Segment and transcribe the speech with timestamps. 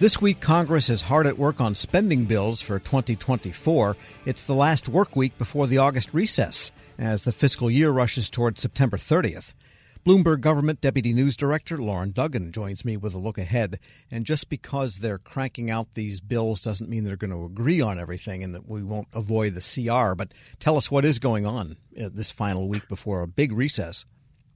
[0.00, 3.96] This week, Congress is hard at work on spending bills for 2024.
[4.26, 8.62] It's the last work week before the August recess as the fiscal year rushes towards
[8.62, 9.54] September 30th.
[10.06, 13.80] Bloomberg Government Deputy News Director Loren Duggan joins me with a look ahead.
[14.08, 17.98] And just because they're cranking out these bills doesn't mean they're going to agree on
[17.98, 20.14] everything and that we won't avoid the CR.
[20.14, 24.06] But tell us what is going on uh, this final week before a big recess.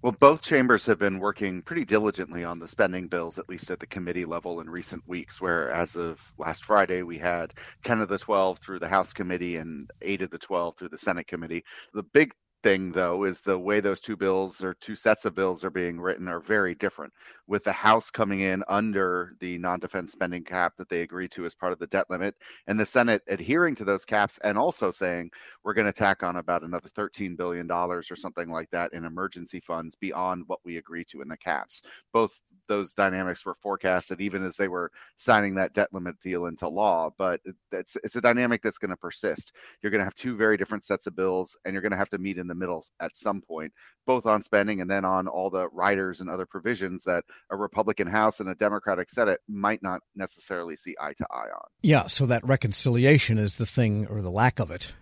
[0.02, 3.78] Well, both chambers have been working pretty diligently on the spending bills, at least at
[3.78, 7.54] the committee level in recent weeks, where as of last Friday, we had
[7.84, 10.98] 10 of the 12 through the House committee and 8 of the 12 through the
[10.98, 11.64] Senate committee.
[11.94, 15.64] The big thing though is the way those two bills or two sets of bills
[15.64, 17.12] are being written are very different.
[17.48, 21.54] With the house coming in under the non-defense spending cap that they agreed to as
[21.54, 22.34] part of the debt limit
[22.68, 25.30] and the senate adhering to those caps and also saying
[25.64, 29.04] we're going to tack on about another 13 billion dollars or something like that in
[29.04, 31.82] emergency funds beyond what we agree to in the caps.
[32.12, 32.38] Both
[32.68, 37.10] those dynamics were forecasted even as they were signing that debt limit deal into law
[37.18, 37.40] but
[37.72, 39.52] it's it's a dynamic that's going to persist.
[39.82, 42.10] You're going to have two very different sets of bills and you're going to have
[42.10, 43.72] to meet in the middle at some point,
[44.06, 48.06] both on spending and then on all the riders and other provisions that a Republican
[48.06, 51.64] House and a Democratic Senate might not necessarily see eye to eye on.
[51.82, 54.92] Yeah, so that reconciliation is the thing, or the lack of it.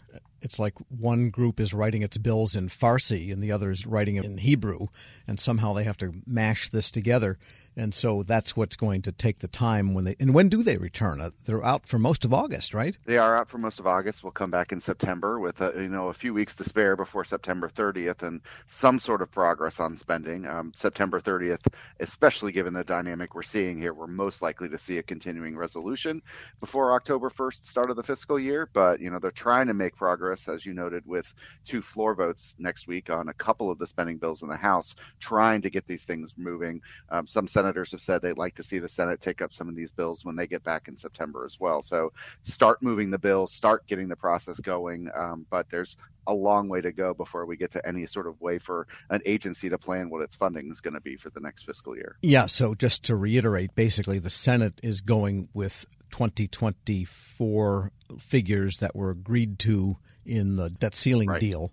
[0.43, 4.17] It's like one group is writing its bills in Farsi and the other is writing
[4.17, 4.87] it in Hebrew,
[5.27, 7.39] and somehow they have to mash this together
[7.81, 10.77] and so that's what's going to take the time when they and when do they
[10.77, 11.19] return?
[11.19, 12.97] Uh, they're out for most of August, right?
[13.07, 14.23] They are out for most of August.
[14.23, 17.25] We'll come back in September with a, you know a few weeks to spare before
[17.25, 20.47] September 30th and some sort of progress on spending.
[20.47, 21.67] Um, September 30th,
[22.01, 26.21] especially given the dynamic we're seeing here, we're most likely to see a continuing resolution
[26.61, 28.69] before October 1st, start of the fiscal year.
[28.75, 31.33] But you know they're trying to make progress, as you noted, with
[31.65, 34.95] two floor votes next week on a couple of the spending bills in the House,
[35.19, 36.83] trying to get these things moving.
[37.09, 39.77] Um, some senators have said they'd like to see the Senate take up some of
[39.77, 41.83] these bills when they get back in September as well.
[41.83, 45.11] So start moving the bills, start getting the process going.
[45.15, 48.41] Um, but there's a long way to go before we get to any sort of
[48.41, 51.41] way for an agency to plan what its funding is going to be for the
[51.41, 52.17] next fiscal year.
[52.23, 52.47] Yeah.
[52.47, 59.59] So just to reiterate, basically, the Senate is going with 2024 figures that were agreed
[59.61, 61.41] to in the debt ceiling right.
[61.41, 61.73] deal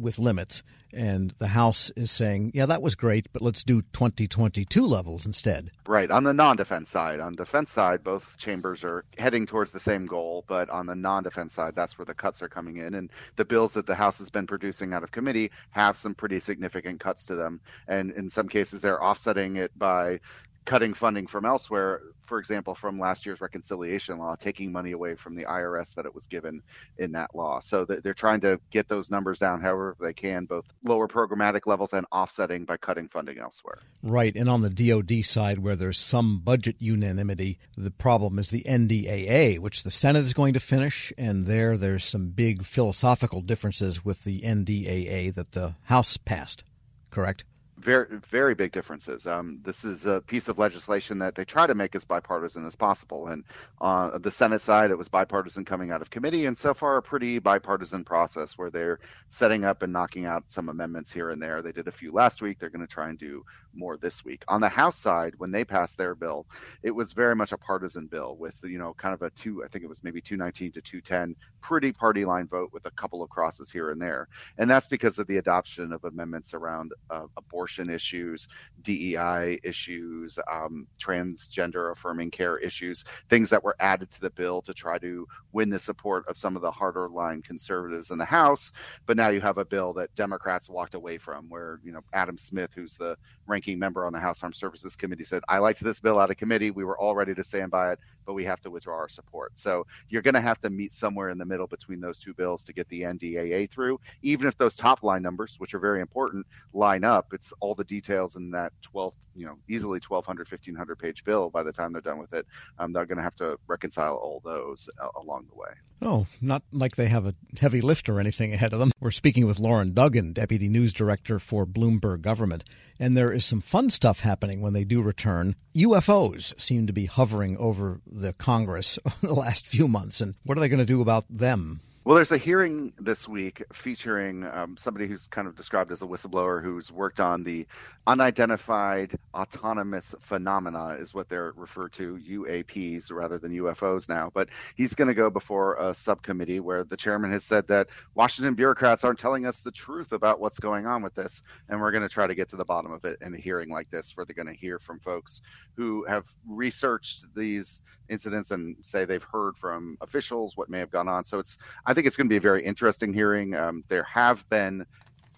[0.00, 0.62] with limits.
[0.92, 5.70] And the House is saying, yeah, that was great, but let's do 2022 levels instead.
[5.86, 6.10] Right.
[6.10, 10.06] On the non defense side, on defense side, both chambers are heading towards the same
[10.06, 10.44] goal.
[10.46, 12.94] But on the non defense side, that's where the cuts are coming in.
[12.94, 16.40] And the bills that the House has been producing out of committee have some pretty
[16.40, 17.60] significant cuts to them.
[17.88, 20.20] And in some cases, they're offsetting it by
[20.66, 25.36] cutting funding from elsewhere, for example, from last year's reconciliation law, taking money away from
[25.36, 26.60] the IRS that it was given
[26.98, 27.60] in that law.
[27.60, 31.92] So they're trying to get those numbers down however they can, both lower programmatic levels
[31.92, 33.78] and offsetting by cutting funding elsewhere.
[34.02, 34.34] Right.
[34.34, 39.60] And on the DOD side, where there's some budget unanimity, the problem is the NDAA,
[39.60, 41.12] which the Senate is going to finish.
[41.16, 46.64] And there, there's some big philosophical differences with the NDAA that the House passed,
[47.10, 47.44] correct?
[47.78, 49.26] Very very big differences.
[49.26, 52.74] Um, this is a piece of legislation that they try to make as bipartisan as
[52.74, 53.28] possible.
[53.28, 53.44] And
[53.80, 56.96] on uh, the Senate side, it was bipartisan coming out of committee, and so far
[56.96, 58.98] a pretty bipartisan process where they're
[59.28, 61.60] setting up and knocking out some amendments here and there.
[61.60, 62.58] They did a few last week.
[62.58, 63.44] They're going to try and do
[63.74, 64.42] more this week.
[64.48, 66.46] On the House side, when they passed their bill,
[66.82, 69.62] it was very much a partisan bill with you know kind of a two.
[69.64, 73.22] I think it was maybe 219 to 210, pretty party line vote with a couple
[73.22, 74.28] of crosses here and there.
[74.56, 78.46] And that's because of the adoption of amendments around uh, abortion abortion issues,
[78.82, 84.72] DEI issues, um, transgender affirming care issues, things that were added to the bill to
[84.72, 88.70] try to win the support of some of the harder line conservatives in the House.
[89.06, 92.38] But now you have a bill that Democrats walked away from, where you know Adam
[92.38, 93.16] Smith, who's the
[93.46, 96.36] ranking member on the House Armed Services Committee, said, "I liked this bill out of
[96.36, 96.70] committee.
[96.70, 99.58] We were all ready to stand by it, but we have to withdraw our support."
[99.58, 102.62] So you're going to have to meet somewhere in the middle between those two bills
[102.64, 106.46] to get the NDAA through, even if those top line numbers, which are very important,
[106.72, 107.26] line up.
[107.32, 111.62] It's all the details in that 12, you know, easily 1,200, 1,500 page bill by
[111.62, 112.46] the time they're done with it.
[112.78, 115.70] Um, they're going to have to reconcile all those uh, along the way.
[116.02, 118.92] Oh, not like they have a heavy lift or anything ahead of them.
[119.00, 122.64] We're speaking with Loren Duggan, Deputy News Director for Bloomberg Government.
[123.00, 125.56] And there is some fun stuff happening when they do return.
[125.74, 130.20] UFOs seem to be hovering over the Congress the last few months.
[130.20, 131.80] And what are they going to do about them?
[132.06, 136.06] Well, there's a hearing this week featuring um, somebody who's kind of described as a
[136.06, 137.66] whistleblower who's worked on the
[138.06, 144.30] unidentified anomalous phenomena, is what they're referred to, UAPs rather than UFOs now.
[144.32, 148.54] But he's going to go before a subcommittee where the chairman has said that Washington
[148.54, 151.42] bureaucrats aren't telling us the truth about what's going on with this.
[151.68, 153.68] And we're going to try to get to the bottom of it in a hearing
[153.68, 155.42] like this, where they're going to hear from folks
[155.74, 161.08] who have researched these incidents and say they've heard from officials what may have gone
[161.08, 161.24] on.
[161.24, 163.54] So it's I think it's going to be a very interesting hearing.
[163.54, 164.84] Um, there have been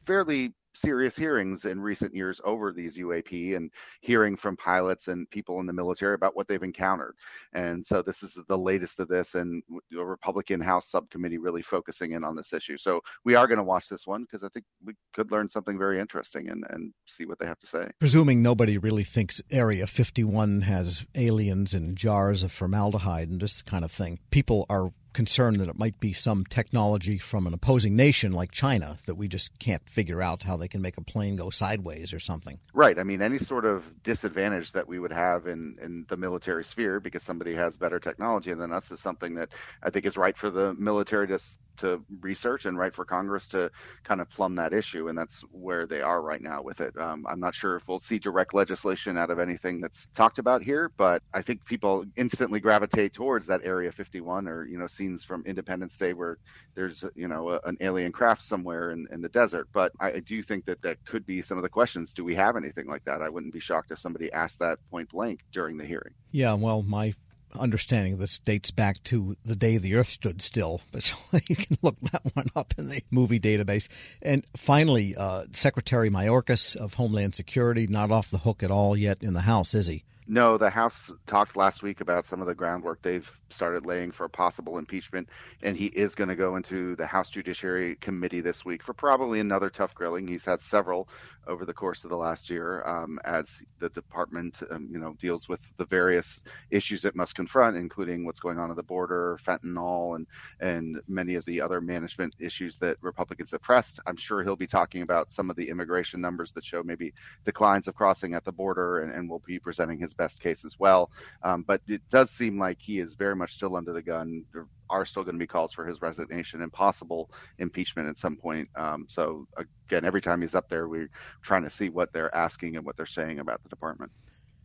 [0.03, 3.71] fairly serious hearings in recent years over these UAP and
[4.01, 7.15] hearing from pilots and people in the military about what they've encountered.
[7.53, 12.13] And so this is the latest of this, and the Republican House subcommittee really focusing
[12.13, 12.77] in on this issue.
[12.77, 15.79] So we are going to watch this one because I think we could learn something
[15.79, 17.89] very interesting and, and see what they have to say.
[18.01, 23.85] Presuming nobody really thinks Area 51 has aliens in jars of formaldehyde and this kind
[23.85, 28.33] of thing, people are concerned that it might be some technology from an opposing nation
[28.33, 31.51] like China that we just can't figure out how they can make a plane go
[31.51, 32.59] sideways or something.
[32.73, 32.99] Right.
[32.99, 37.01] I mean, any sort of disadvantage that we would have in, in the military sphere
[37.01, 39.51] because somebody has better technology than us is something that
[39.83, 41.39] I think is right for the military to
[41.79, 43.71] to research and write for Congress to
[44.05, 46.97] kind of plumb that issue, and that's where they are right now with it.
[46.99, 50.63] Um, I'm not sure if we'll see direct legislation out of anything that's talked about
[50.63, 55.25] here, but I think people instantly gravitate towards that Area 51 or you know scenes
[55.25, 56.39] from Independence Day where
[56.75, 59.69] there's you know a, an alien craft somewhere in, in the desert.
[59.73, 62.13] But I, I do think that that could be some of the questions.
[62.13, 63.23] Do we have anything like that?
[63.23, 66.15] I wouldn't be shocked if somebody asked that point blank during the hearing.
[66.31, 67.15] Yeah, well, my
[67.59, 70.81] understanding this dates back to the day the earth stood still.
[71.01, 71.17] So
[71.47, 73.89] you can look that one up in the movie database.
[74.21, 79.23] And finally uh, secretary mayorkas of homeland security not off the hook at all yet
[79.23, 82.55] in the house is he no, the House talked last week about some of the
[82.55, 85.27] groundwork they've started laying for a possible impeachment,
[85.63, 89.41] and he is going to go into the House Judiciary Committee this week for probably
[89.41, 90.29] another tough grilling.
[90.29, 91.09] He's had several
[91.47, 95.49] over the course of the last year um, as the department, um, you know, deals
[95.49, 100.17] with the various issues it must confront, including what's going on at the border, fentanyl,
[100.17, 100.27] and
[100.61, 103.99] and many of the other management issues that Republicans have pressed.
[104.07, 107.15] I'm sure he'll be talking about some of the immigration numbers that show maybe
[107.47, 110.79] declines of crossing at the border, and, and will be presenting his best case as
[110.79, 111.11] well.
[111.43, 114.45] Um, but it does seem like he is very much still under the gun.
[114.53, 118.37] There are still going to be calls for his resignation and possible impeachment at some
[118.37, 118.69] point.
[118.75, 121.11] Um, so again, every time he's up there, we're
[121.43, 124.13] trying to see what they're asking and what they're saying about the department.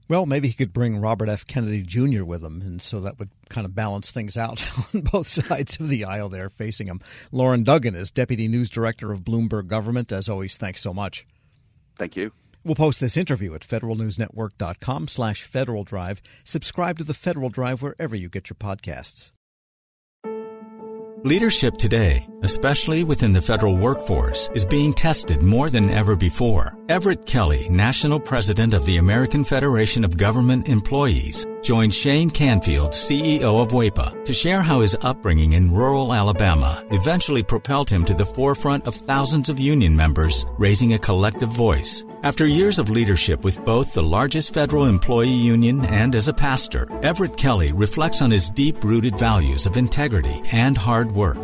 [0.10, 1.48] Well, maybe he could bring Robert F.
[1.48, 2.26] Kennedy Jr.
[2.26, 5.88] with him, and so that would kind of balance things out on both sides of
[5.88, 7.00] the aisle there facing him.
[7.32, 10.12] Loren Duggan is Deputy News Director of Bloomberg Government.
[10.12, 11.26] As always, thanks so much.
[11.98, 12.32] Thank you.
[12.66, 16.22] We'll post this interview at federalnewsnetwork.com slash Federal Drive.
[16.46, 19.32] Subscribe to the Federal Drive wherever you get your podcasts.
[21.26, 26.78] Leadership today, especially within the federal workforce, is being tested more than ever before.
[26.90, 33.62] Everett Kelly, National President of the American Federation of Government Employees, joined Shane Canfield, CEO
[33.62, 38.26] of WEPA, to share how his upbringing in rural Alabama eventually propelled him to the
[38.26, 42.04] forefront of thousands of union members, raising a collective voice.
[42.24, 46.88] After years of leadership with both the largest federal employee union and as a pastor,
[47.02, 51.38] Everett Kelly reflects on his deep rooted values of integrity and hard work.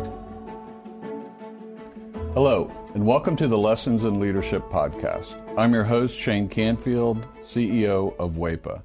[2.34, 5.36] Hello, and welcome to the Lessons in Leadership podcast.
[5.56, 8.82] I'm your host, Shane Canfield, CEO of WEPA.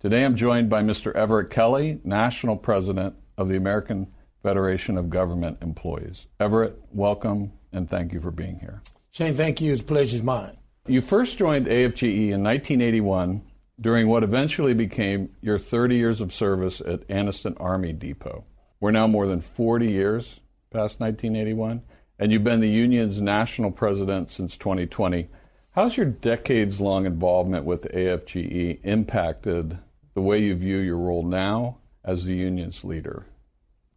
[0.00, 1.14] Today I'm joined by Mr.
[1.14, 4.06] Everett Kelly, National President of the American
[4.42, 6.26] Federation of Government Employees.
[6.40, 8.82] Everett, welcome and thank you for being here.
[9.10, 9.74] Shane, thank you.
[9.74, 10.56] It's a pleasure's mine.
[10.86, 13.42] You first joined AFGE in 1981
[13.80, 18.44] during what eventually became your 30 years of service at Anniston Army Depot.
[18.82, 20.40] We're now more than 40 years
[20.72, 21.82] past 1981,
[22.18, 25.28] and you've been the union's national president since 2020.
[25.70, 29.78] How's your decades long involvement with AFGE impacted
[30.14, 33.24] the way you view your role now as the union's leader?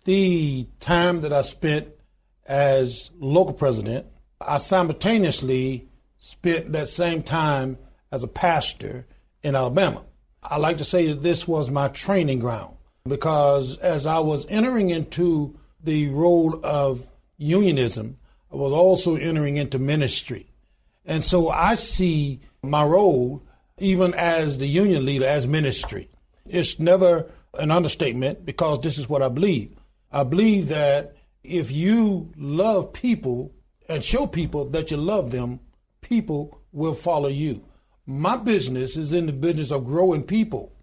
[0.03, 1.87] The time that I spent
[2.45, 4.05] as local president,
[4.39, 7.79] I simultaneously spent that same time
[8.11, 9.07] as a pastor
[9.41, 10.03] in Alabama.
[10.43, 12.74] I like to say that this was my training ground
[13.07, 17.07] because as I was entering into the role of
[17.37, 18.17] unionism,
[18.51, 20.47] I was also entering into ministry.
[21.05, 23.43] And so I see my role,
[23.77, 26.09] even as the union leader, as ministry.
[26.47, 29.75] It's never an understatement because this is what I believe.
[30.11, 33.53] I believe that if you love people
[33.87, 35.59] and show people that you love them,
[36.01, 37.63] people will follow you.
[38.07, 40.74] My business is in the business of growing people.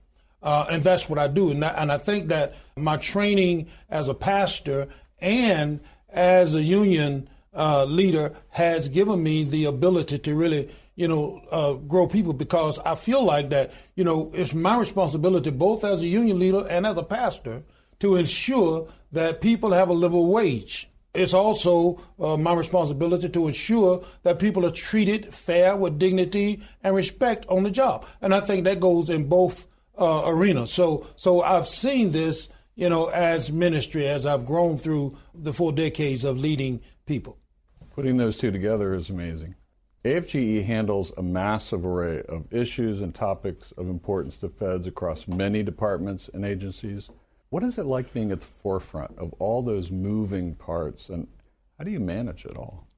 [0.42, 1.50] Uh, and that's what I do.
[1.50, 4.88] And, and I think that my training as a pastor
[5.20, 5.80] and
[6.10, 11.74] as a union uh, leader has given me the ability to really, you know, uh,
[11.74, 16.06] grow people because I feel like that, you know, it's my responsibility both as a
[16.06, 17.62] union leader and as a pastor
[18.00, 20.88] to ensure that people have a livable wage.
[21.14, 26.94] It's also uh, my responsibility to ensure that people are treated fair with dignity and
[26.94, 28.06] respect on the job.
[28.22, 29.66] And I think that goes in both
[29.98, 30.72] uh, arenas.
[30.72, 35.72] So, so I've seen this, you know, as ministry as I've grown through the four
[35.72, 37.38] decades of leading people.
[37.94, 39.54] Putting those two together is amazing.
[40.04, 45.62] AFGE handles a massive array of issues and topics of importance to feds across many
[45.62, 47.08] departments and agencies.
[47.50, 51.28] What is it like being at the forefront of all those moving parts, and
[51.78, 52.88] how do you manage it all?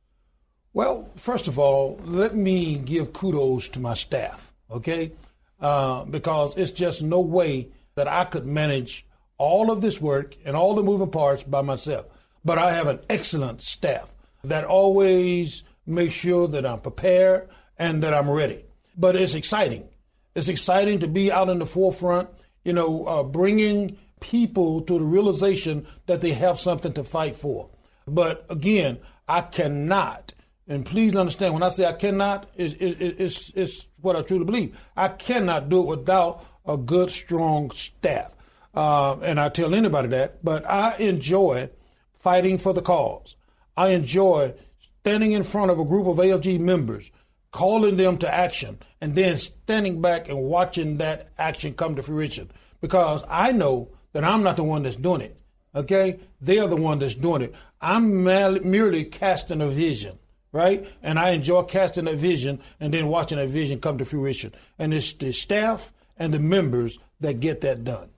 [0.73, 5.13] Well, first of all, let me give kudos to my staff, okay?
[5.61, 9.07] Uh, because it's just no way that I could manage
[9.39, 12.07] all of this work and all the moving parts by myself.
[12.45, 18.15] But I have an excellent staff that always makes sure that I'm prepared and that
[18.15, 18.65] I'm ready.
[18.97, 19.89] But it's exciting.
[20.35, 22.29] It's exciting to be out in the forefront,
[22.65, 27.71] you know, uh, bringing people to the realization that they have something to fight for.
[28.07, 30.34] But again, I cannot,
[30.67, 34.79] and please understand when I say I cannot, it's, it's, it's what I truly believe.
[34.97, 38.35] I cannot do it without a good, strong staff.
[38.75, 41.71] Uh, and I tell anybody that, but I enjoy
[42.13, 43.37] fighting for the cause.
[43.77, 44.55] I enjoy
[45.01, 47.11] standing in front of a group of AFGE members,
[47.53, 52.51] calling them to action, and then standing back and watching that action come to fruition.
[52.81, 55.39] Because I know that I'm not the one that's doing it.
[55.75, 56.19] Okay?
[56.41, 57.55] They're the one that's doing it.
[57.81, 60.19] I'm merely casting a vision,
[60.55, 60.87] right?
[61.03, 64.55] And I enjoy casting a vision and then watching a vision come to fruition.
[64.79, 68.11] And it's the staff and the members that get that done.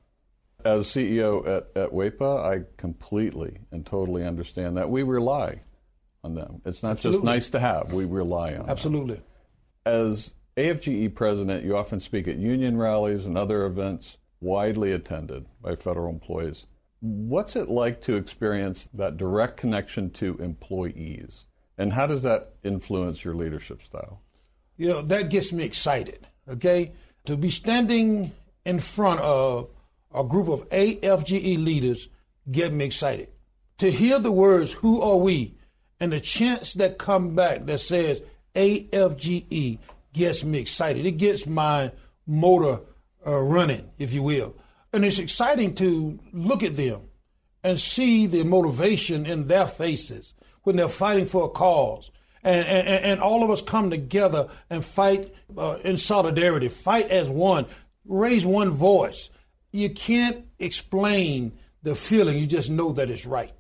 [0.62, 4.90] As CEO at, at WEPA, I completely and totally understand that.
[4.90, 5.62] We rely
[6.22, 6.60] on them.
[6.66, 7.18] It's not Absolutely.
[7.18, 8.68] just nice to have, we rely on them.
[8.68, 9.14] Absolutely.
[9.14, 9.24] Them.
[9.86, 15.74] As AFGE president, you often speak at union rallies and other events widely attended by
[15.74, 16.66] federal employees.
[17.00, 21.46] What's it like to experience that direct connection to employees?
[21.78, 24.20] And how does that influence your leadership style?
[24.76, 26.92] You know, that gets me excited, okay?
[27.26, 28.32] To be standing
[28.64, 29.68] in front of
[30.14, 32.08] a group of AFGE leaders
[32.50, 33.28] get me excited.
[33.78, 35.54] To hear the words, who are we?
[36.00, 38.22] And the chants that come back that says
[38.54, 39.78] AFGE
[40.12, 41.04] gets me excited.
[41.04, 41.92] It gets my
[42.26, 42.80] motor
[43.26, 44.56] uh, running, if you will.
[44.92, 47.02] And it's exciting to look at them
[47.62, 50.34] and see the motivation in their faces
[50.66, 52.10] when they're fighting for a cause.
[52.42, 57.28] And, and, and all of us come together and fight uh, in solidarity, fight as
[57.28, 57.66] one,
[58.04, 59.30] raise one voice.
[59.70, 61.52] You can't explain
[61.84, 63.52] the feeling, you just know that it's right.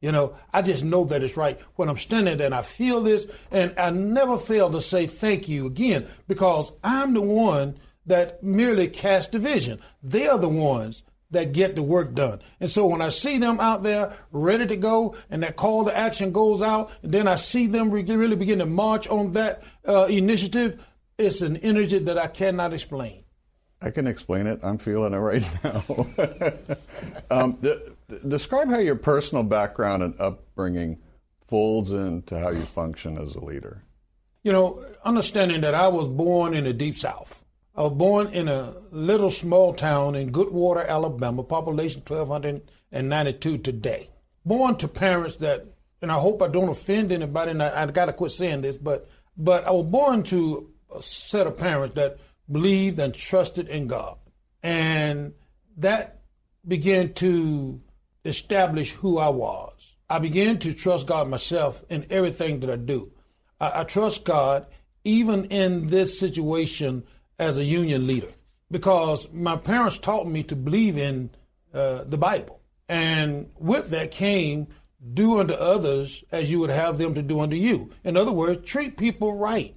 [0.00, 3.02] You know, I just know that it's right when I'm standing there and I feel
[3.02, 8.42] this, and I never fail to say thank you again because I'm the one that
[8.42, 9.80] merely cast division.
[10.02, 11.02] They are the ones
[11.34, 12.40] that get the work done.
[12.58, 15.96] And so when I see them out there ready to go and that call to
[15.96, 20.06] action goes out, and then I see them really begin to march on that uh,
[20.06, 20.82] initiative,
[21.18, 23.24] it's an energy that I cannot explain.
[23.80, 24.60] I can explain it.
[24.62, 25.84] I'm feeling it right now.
[27.30, 27.78] um, d-
[28.26, 30.98] describe how your personal background and upbringing
[31.46, 33.82] folds into how you function as a leader.
[34.42, 37.43] You know, understanding that I was born in the deep south.
[37.76, 44.10] I was born in a little small town in Goodwater, Alabama, population 1,292 today.
[44.44, 45.66] Born to parents that,
[46.00, 48.76] and I hope I don't offend anybody, and I, I got to quit saying this,
[48.76, 52.18] but but I was born to a set of parents that
[52.50, 54.18] believed and trusted in God,
[54.62, 55.32] and
[55.78, 56.20] that
[56.68, 57.80] began to
[58.24, 59.96] establish who I was.
[60.08, 63.10] I began to trust God myself in everything that I do.
[63.60, 64.66] I, I trust God
[65.02, 67.04] even in this situation
[67.38, 68.28] as a union leader
[68.70, 71.30] because my parents taught me to believe in
[71.72, 72.60] uh, the Bible.
[72.88, 74.68] And with that came
[75.12, 77.90] do unto others as you would have them to do unto you.
[78.04, 79.74] In other words, treat people right.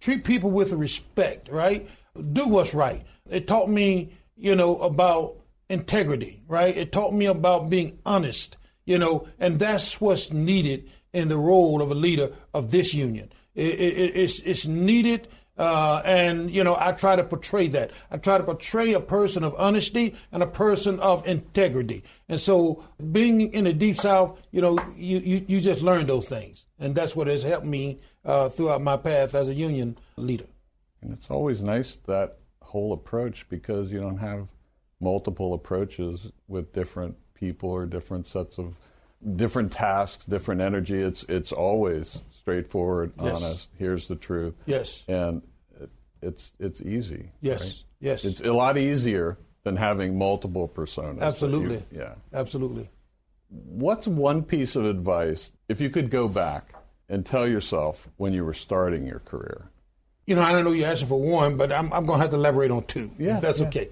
[0.00, 1.88] Treat people with respect, right?
[2.32, 3.04] Do what's right.
[3.28, 5.36] It taught me, you know, about
[5.68, 6.74] integrity, right?
[6.76, 11.82] It taught me about being honest, you know, and that's what's needed in the role
[11.82, 13.30] of a leader of this union.
[13.54, 15.28] It, it, it's, it's needed
[15.60, 17.90] uh, and, you know, I try to portray that.
[18.10, 22.02] I try to portray a person of honesty and a person of integrity.
[22.30, 26.26] And so being in the Deep South, you know, you, you, you just learn those
[26.26, 26.64] things.
[26.78, 30.46] And that's what has helped me uh, throughout my path as a union leader.
[31.02, 34.48] And it's always nice that whole approach because you don't have
[34.98, 38.76] multiple approaches with different people or different sets of
[39.36, 41.00] different tasks, different energy.
[41.00, 43.42] It's it's always straightforward, Yes.
[43.42, 43.68] honest.
[43.78, 44.54] Here's the truth.
[44.66, 45.04] Yes.
[45.08, 45.42] and
[45.80, 45.90] it,
[46.22, 47.30] it's it's easy.
[47.40, 47.60] Yes.
[47.62, 47.84] right?
[48.00, 48.24] Yes.
[48.24, 51.16] It's a lot easier than having multiple personas.
[51.18, 51.84] that you- Absolutely.
[51.92, 52.14] yeah.
[52.32, 52.88] Absolutely.
[53.50, 56.72] What's one piece of advice if you could go back
[57.08, 59.66] and tell yourself when you were starting your career?
[60.26, 62.30] You know, I don't know you're asking for one, but I'm, I'm going to have
[62.30, 63.66] to elaborate on two, Yeah, if that's yeah.
[63.66, 63.88] okay.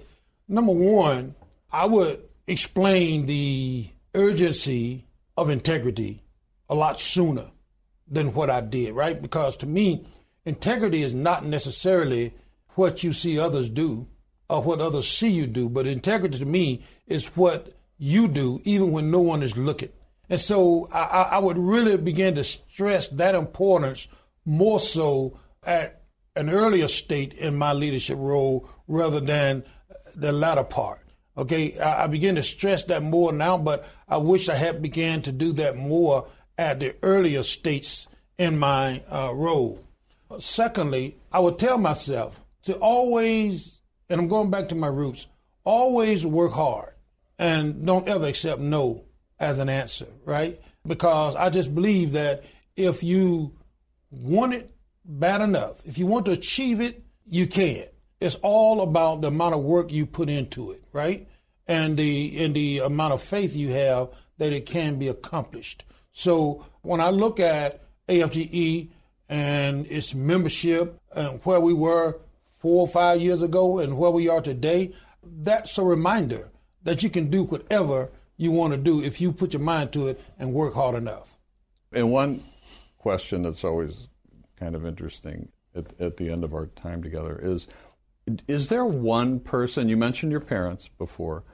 [0.46, 1.34] Number one,
[1.72, 5.04] I would explain the urgency
[5.38, 6.24] of integrity
[6.68, 7.52] a lot sooner
[8.08, 9.22] than what I did, right?
[9.22, 10.04] Because to me,
[10.44, 12.34] integrity is not necessarily
[12.70, 14.08] what you see others do
[14.50, 18.90] or what others see you do, but integrity to me is what you do even
[18.90, 19.90] when no one is looking.
[20.28, 24.08] And so I, I would really begin to stress that importance
[24.44, 26.02] more so at
[26.34, 29.62] an earlier state in my leadership role rather than
[30.16, 31.07] the latter part.
[31.38, 35.22] Okay, I, I begin to stress that more now, but I wish I had began
[35.22, 36.26] to do that more
[36.58, 39.84] at the earlier states in my uh, role.
[40.40, 43.80] Secondly, I would tell myself to always,
[44.10, 45.26] and I'm going back to my roots,
[45.64, 46.94] always work hard
[47.38, 49.04] and don't ever accept no
[49.38, 50.60] as an answer, right?
[50.86, 52.42] Because I just believe that
[52.76, 53.52] if you
[54.10, 57.84] want it bad enough, if you want to achieve it, you can.
[58.20, 61.28] It's all about the amount of work you put into it, right?
[61.66, 65.84] And the and the amount of faith you have that it can be accomplished.
[66.12, 68.88] So when I look at AFGE
[69.28, 72.18] and its membership and where we were
[72.58, 76.48] four or five years ago and where we are today, that's a reminder
[76.82, 80.08] that you can do whatever you want to do if you put your mind to
[80.08, 81.36] it and work hard enough.
[81.92, 82.44] And one
[82.98, 84.08] question that's always
[84.56, 87.68] kind of interesting at, at the end of our time together is
[88.46, 91.44] is there one person you mentioned your parents before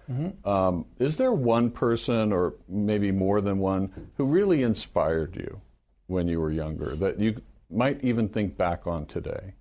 [0.44, 5.60] um, is there one person or maybe more than one who really inspired you
[6.06, 7.40] when you were younger that you
[7.70, 9.54] might even think back on today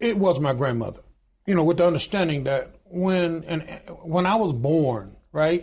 [0.00, 1.02] It was my grandmother.
[1.46, 3.62] You know, with the understanding that when and
[4.14, 5.62] when I was born, right?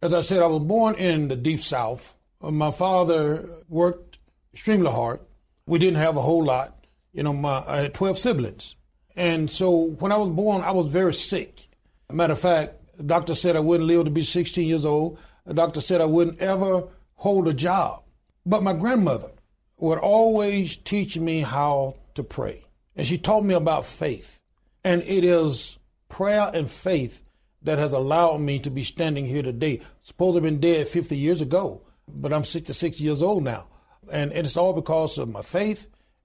[0.00, 2.16] As I said, I was born in the deep south.
[2.40, 3.22] Uh, My father
[3.68, 4.18] worked
[4.54, 5.20] extremely hard.
[5.66, 6.68] We didn't have a whole lot.
[7.12, 8.74] You know, my I had twelve siblings,
[9.18, 11.68] and so when I was born, I was very sick.
[12.10, 15.18] Matter of fact, the doctor said I wouldn't live to be 16 years old.
[15.44, 16.84] The doctor said I wouldn't ever
[17.16, 18.04] hold a job.
[18.46, 19.30] But my grandmother
[19.78, 22.64] would always teach me how to pray.
[22.94, 24.40] And she taught me about faith.
[24.84, 25.78] And it is
[26.08, 27.24] prayer and faith
[27.62, 29.80] that has allowed me to be standing here today.
[30.00, 33.66] Suppose I've been dead 50 years ago, but I'm 66 years old now.
[34.12, 35.88] And it's all because of my faith